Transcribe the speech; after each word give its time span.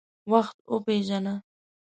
وخت 0.31 0.57
وپیژنه. 0.73 1.35